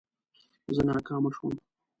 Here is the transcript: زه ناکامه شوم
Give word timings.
زه 0.75 0.81
ناکامه 0.89 1.29
شوم 1.35 1.53